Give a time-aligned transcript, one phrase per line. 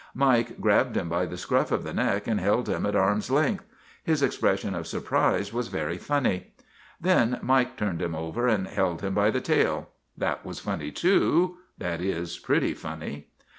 [0.15, 3.67] Mike grabbed him by the scruff of the neck and held him at arm's length;
[4.03, 6.53] his expression of surprise was very funny.
[6.99, 9.89] Then Mike turned him over and held him by the tail.
[10.17, 13.27] That was funny, too that is, pretty funny.